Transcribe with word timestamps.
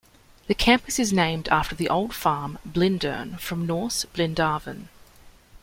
The 0.47 0.55
campus 0.55 0.97
is 0.97 1.13
named 1.13 1.47
after 1.49 1.75
the 1.75 1.87
old 1.87 2.15
farm 2.15 2.57
Blindern 2.67 3.39
from 3.39 3.67
Norse 3.67 4.03
"Blindarvin". 4.15 4.87